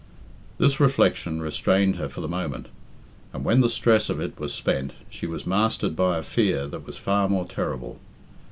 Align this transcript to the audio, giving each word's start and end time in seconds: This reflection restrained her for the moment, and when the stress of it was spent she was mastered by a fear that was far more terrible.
This 0.57 0.79
reflection 0.79 1.43
restrained 1.43 1.97
her 1.97 2.09
for 2.09 2.21
the 2.21 2.27
moment, 2.27 2.69
and 3.33 3.43
when 3.45 3.61
the 3.61 3.69
stress 3.69 4.09
of 4.09 4.19
it 4.19 4.39
was 4.39 4.51
spent 4.51 4.93
she 5.11 5.27
was 5.27 5.45
mastered 5.45 5.95
by 5.95 6.17
a 6.17 6.23
fear 6.23 6.65
that 6.65 6.87
was 6.87 6.97
far 6.97 7.29
more 7.29 7.45
terrible. 7.45 7.99